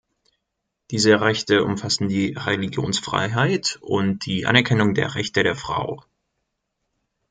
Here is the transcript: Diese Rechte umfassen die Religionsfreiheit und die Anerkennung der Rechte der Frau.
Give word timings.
Diese 0.89 1.21
Rechte 1.21 1.63
umfassen 1.63 2.07
die 2.07 2.31
Religionsfreiheit 2.35 3.77
und 3.81 4.25
die 4.25 4.47
Anerkennung 4.47 4.95
der 4.95 5.13
Rechte 5.13 5.43
der 5.43 5.55
Frau. 5.55 6.03